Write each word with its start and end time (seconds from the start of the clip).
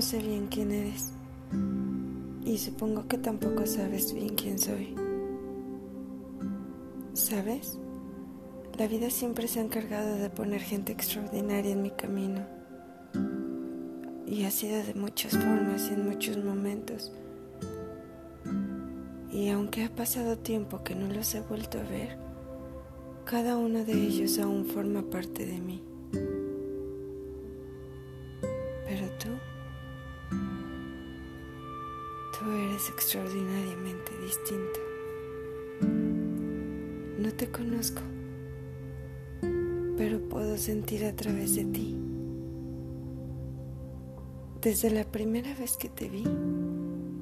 sé 0.00 0.18
bien 0.18 0.48
quién 0.48 0.72
eres. 0.72 1.12
Y 2.44 2.58
supongo 2.58 3.06
que 3.06 3.18
tampoco 3.18 3.66
sabes 3.66 4.12
bien 4.12 4.34
quién 4.34 4.58
soy. 4.58 4.94
¿Sabes? 7.12 7.78
La 8.78 8.86
vida 8.88 9.10
siempre 9.10 9.48
se 9.48 9.60
ha 9.60 9.62
encargado 9.62 10.16
de 10.16 10.30
poner 10.30 10.60
gente 10.60 10.92
extraordinaria 10.92 11.72
en 11.72 11.82
mi 11.82 11.90
camino. 11.90 12.46
Y 14.26 14.44
ha 14.44 14.50
sido 14.50 14.82
de 14.84 14.94
muchas 14.94 15.32
formas 15.32 15.88
y 15.90 15.94
en 15.94 16.08
muchos 16.08 16.36
momentos. 16.44 17.12
Y 19.30 19.48
aunque 19.50 19.84
ha 19.84 19.90
pasado 19.94 20.38
tiempo 20.38 20.82
que 20.82 20.94
no 20.94 21.12
los 21.12 21.34
he 21.34 21.40
vuelto 21.40 21.78
a 21.78 21.82
ver, 21.82 22.18
cada 23.24 23.56
uno 23.56 23.84
de 23.84 23.92
ellos 23.92 24.38
aún 24.38 24.64
forma 24.64 25.02
parte 25.02 25.44
de 25.44 25.60
mí. 25.60 25.82
Tú 32.38 32.50
eres 32.50 32.88
extraordinariamente 32.88 34.12
distinto. 34.22 34.80
No 37.18 37.32
te 37.32 37.50
conozco, 37.50 38.02
pero 39.96 40.20
puedo 40.28 40.56
sentir 40.56 41.04
a 41.04 41.16
través 41.16 41.56
de 41.56 41.64
ti. 41.64 41.98
Desde 44.62 44.90
la 44.90 45.04
primera 45.04 45.52
vez 45.54 45.76
que 45.76 45.88
te 45.88 46.08
vi, 46.08 46.24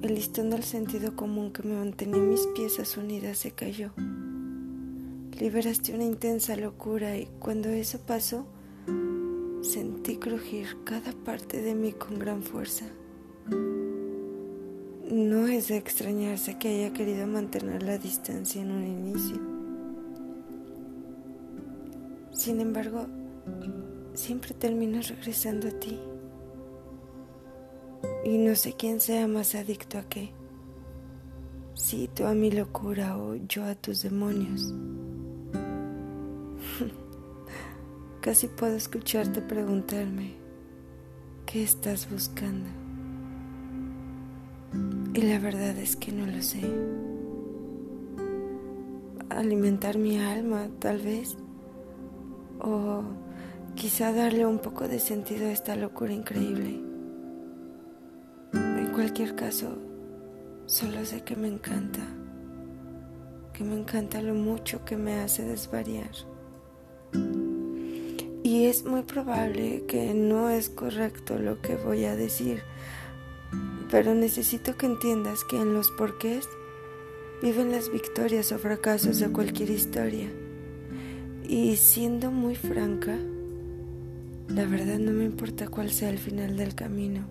el 0.03 0.15
listón 0.15 0.51
del 0.51 0.65
sentido 0.65 1.17
común 1.17 1.53
que 1.53 1.63
me 1.63 1.77
mantenía 1.77 2.21
mis 2.21 2.47
piezas 2.49 2.97
unidas 2.97 3.39
se 3.39 3.53
cayó. 3.53 3.93
Liberaste 5.39 5.95
una 5.95 6.05
intensa 6.05 6.57
locura 6.57 7.17
y 7.17 7.29
cuando 7.39 7.69
eso 7.69 7.99
pasó, 8.01 8.47
sentí 9.63 10.17
crujir 10.17 10.77
cada 10.85 11.13
parte 11.13 11.63
de 11.63 11.75
mí 11.75 11.93
con 11.93 12.19
gran 12.19 12.43
fuerza. 12.43 12.87
No 15.11 15.47
es 15.47 15.69
de 15.69 15.77
extrañarse 15.77 16.59
que 16.59 16.69
haya 16.69 16.93
querido 16.93 17.29
mantener 17.29 17.85
la 17.85 17.97
distancia 17.97 18.61
en 18.61 18.73
un 18.73 18.85
inicio. 18.85 19.37
Sin 22.33 22.61
embargo, 22.61 23.07
siempre 24.15 24.53
termino 24.53 25.01
regresando 25.01 25.69
a 25.69 25.71
ti. 25.71 26.01
Y 28.25 28.39
no 28.39 28.57
sé 28.57 28.73
quién 28.73 28.99
sea 28.99 29.29
más 29.29 29.55
adicto 29.55 29.99
a 29.99 30.09
qué. 30.09 30.33
Si 31.75 32.09
tú 32.09 32.27
a 32.27 32.35
mi 32.35 32.51
locura 32.51 33.17
o 33.17 33.37
yo 33.37 33.65
a 33.65 33.77
tus 33.77 34.03
demonios. 34.03 34.75
Casi 38.21 38.49
puedo 38.49 38.75
escucharte 38.75 39.41
preguntarme, 39.41 40.35
¿qué 41.47 41.63
estás 41.63 42.11
buscando? 42.11 42.86
Y 45.17 45.23
la 45.23 45.39
verdad 45.39 45.75
es 45.79 45.97
que 45.97 46.13
no 46.13 46.27
lo 46.27 46.43
sé. 46.43 46.61
Alimentar 49.31 49.97
mi 49.97 50.19
alma, 50.19 50.69
tal 50.79 50.99
vez. 50.99 51.39
O 52.61 53.03
quizá 53.75 54.13
darle 54.13 54.45
un 54.45 54.59
poco 54.59 54.89
de 54.89 54.99
sentido 54.99 55.47
a 55.47 55.53
esta 55.53 55.75
locura 55.75 56.13
increíble. 56.13 56.83
En 58.53 58.91
cualquier 58.93 59.35
caso, 59.35 59.79
solo 60.67 61.03
sé 61.07 61.23
que 61.23 61.35
me 61.35 61.49
encanta. 61.49 62.03
Que 63.55 63.65
me 63.65 63.81
encanta 63.81 64.21
lo 64.21 64.35
mucho 64.35 64.85
que 64.85 64.99
me 64.99 65.21
hace 65.21 65.45
desvariar. 65.47 66.13
Y 68.43 68.67
es 68.67 68.85
muy 68.85 69.01
probable 69.01 69.87
que 69.89 70.13
no 70.13 70.51
es 70.51 70.69
correcto 70.69 71.39
lo 71.39 71.63
que 71.63 71.77
voy 71.77 72.05
a 72.05 72.17
decir, 72.17 72.63
pero 73.91 74.15
necesito 74.15 74.77
que 74.77 74.87
entiendas 74.87 75.45
que 75.45 75.61
en 75.61 75.75
los 75.75 75.91
porqués 75.91 76.49
viven 77.43 77.71
las 77.71 77.91
victorias 77.91 78.53
o 78.53 78.59
fracasos 78.59 79.19
de 79.19 79.31
cualquier 79.31 79.71
historia. 79.71 80.31
Y 81.49 81.77
siendo 81.77 82.31
muy 82.31 82.57
franca, 82.57 83.17
la 84.49 84.65
verdad 84.65 84.99
no 84.99 85.13
me 85.13 85.25
importa 85.25 85.69
cuál 85.69 85.91
sea 85.91 86.11
el 86.11 86.19
final 86.19 86.57
del 86.57 86.75
camino. 86.75 87.27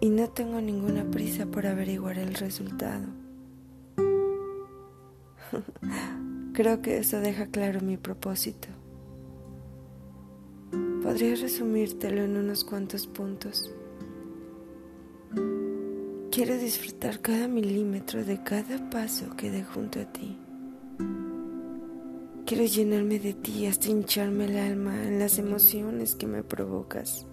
Y 0.00 0.10
no 0.10 0.30
tengo 0.30 0.60
ninguna 0.60 1.10
prisa 1.10 1.46
por 1.46 1.66
averiguar 1.66 2.18
el 2.18 2.34
resultado. 2.34 3.06
Creo 6.52 6.82
que 6.82 6.98
eso 6.98 7.20
deja 7.20 7.46
claro 7.46 7.80
mi 7.80 7.96
propósito. 7.96 8.68
Podría 11.02 11.34
resumírtelo 11.34 12.22
en 12.22 12.36
unos 12.36 12.64
cuantos 12.64 13.06
puntos. 13.06 13.72
Quiero 16.30 16.56
disfrutar 16.58 17.20
cada 17.20 17.48
milímetro 17.48 18.24
de 18.24 18.42
cada 18.42 18.90
paso 18.90 19.34
que 19.36 19.50
dé 19.50 19.64
junto 19.64 20.00
a 20.00 20.04
ti. 20.04 20.38
Quiero 22.46 22.64
llenarme 22.64 23.18
de 23.18 23.34
ti 23.34 23.66
hasta 23.66 23.88
hincharme 23.88 24.46
el 24.46 24.56
alma 24.56 25.04
en 25.04 25.18
las 25.18 25.38
emociones 25.38 26.14
que 26.14 26.26
me 26.26 26.42
provocas. 26.42 27.26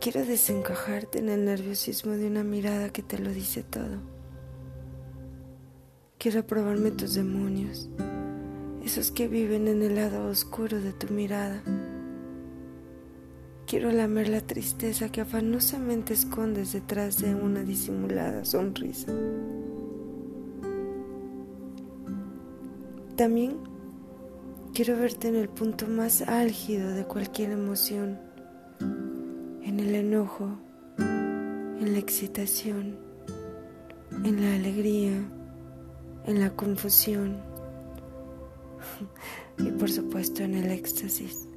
Quiero 0.00 0.24
desencajarte 0.24 1.18
en 1.18 1.28
el 1.28 1.44
nerviosismo 1.44 2.12
de 2.12 2.26
una 2.26 2.44
mirada 2.44 2.90
que 2.90 3.02
te 3.02 3.18
lo 3.18 3.30
dice 3.30 3.62
todo. 3.62 4.02
Quiero 6.18 6.46
probarme 6.46 6.90
tus 6.90 7.14
demonios 7.14 7.88
esos 8.88 9.12
que 9.12 9.28
viven 9.28 9.68
en 9.68 9.82
el 9.82 9.96
lado 9.96 10.28
oscuro 10.28 10.80
de 10.80 10.94
tu 10.94 11.12
mirada. 11.12 11.62
Quiero 13.68 13.92
lamer 13.92 14.30
la 14.30 14.40
tristeza 14.40 15.12
que 15.12 15.20
afanosamente 15.20 16.14
escondes 16.14 16.72
detrás 16.72 17.18
de 17.18 17.34
una 17.34 17.62
disimulada 17.62 18.42
sonrisa. 18.46 19.12
También 23.14 23.58
quiero 24.72 24.96
verte 24.96 25.28
en 25.28 25.36
el 25.36 25.50
punto 25.50 25.86
más 25.86 26.22
álgido 26.22 26.92
de 26.92 27.04
cualquier 27.04 27.50
emoción, 27.50 28.18
en 28.80 29.80
el 29.80 29.94
enojo, 29.94 30.58
en 30.96 31.92
la 31.92 31.98
excitación, 31.98 32.96
en 34.24 34.40
la 34.40 34.54
alegría, 34.54 35.12
en 36.24 36.40
la 36.40 36.56
confusión 36.56 37.36
y 39.58 39.70
por 39.72 39.90
supuesto 39.90 40.42
en 40.42 40.54
el 40.54 40.70
éxtasis. 40.70 41.48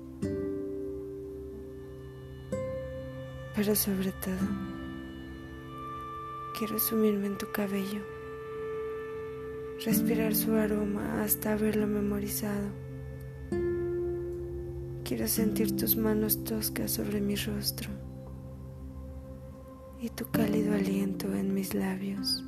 Pero 3.64 3.76
sobre 3.76 4.12
todo, 4.14 4.48
quiero 6.58 6.80
sumirme 6.80 7.28
en 7.28 7.38
tu 7.38 7.46
cabello, 7.52 8.02
respirar 9.86 10.34
su 10.34 10.56
aroma 10.56 11.22
hasta 11.22 11.54
haberlo 11.54 11.86
memorizado. 11.86 12.70
Quiero 15.04 15.28
sentir 15.28 15.78
tus 15.78 15.96
manos 15.96 16.44
toscas 16.44 16.90
sobre 16.90 17.22
mi 17.22 17.36
rostro 17.36 17.92
y 20.00 20.10
tu 20.10 20.26
cálido 20.32 20.74
aliento 20.74 21.32
en 21.32 21.54
mis 21.54 21.76
labios. 21.76 22.44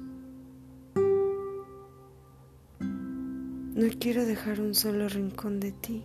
No 2.79 3.87
quiero 3.99 4.25
dejar 4.25 4.59
un 4.59 4.73
solo 4.73 5.07
rincón 5.09 5.59
de 5.59 5.73
ti 5.73 6.03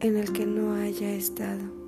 en 0.00 0.16
el 0.16 0.32
que 0.32 0.44
no 0.44 0.74
haya 0.74 1.12
estado. 1.12 1.79